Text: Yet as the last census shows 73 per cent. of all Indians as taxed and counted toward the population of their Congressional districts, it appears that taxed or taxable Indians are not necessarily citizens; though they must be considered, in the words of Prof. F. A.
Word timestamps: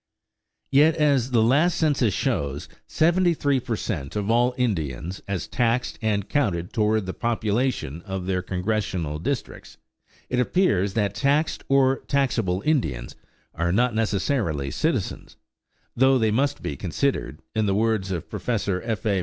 Yet 0.71 0.95
as 0.95 1.29
the 1.29 1.43
last 1.43 1.77
census 1.77 2.11
shows 2.11 2.67
73 2.87 3.59
per 3.59 3.75
cent. 3.75 4.15
of 4.15 4.31
all 4.31 4.55
Indians 4.57 5.21
as 5.27 5.47
taxed 5.47 5.99
and 6.01 6.27
counted 6.27 6.73
toward 6.73 7.05
the 7.05 7.13
population 7.13 8.01
of 8.07 8.25
their 8.25 8.41
Congressional 8.41 9.19
districts, 9.19 9.77
it 10.27 10.39
appears 10.39 10.95
that 10.95 11.13
taxed 11.13 11.63
or 11.69 11.99
taxable 12.07 12.63
Indians 12.65 13.15
are 13.53 13.71
not 13.71 13.93
necessarily 13.93 14.71
citizens; 14.71 15.37
though 15.95 16.17
they 16.17 16.31
must 16.31 16.63
be 16.63 16.75
considered, 16.75 17.39
in 17.55 17.67
the 17.67 17.75
words 17.75 18.09
of 18.09 18.27
Prof. 18.27 18.49
F. 18.49 19.05
A. 19.05 19.19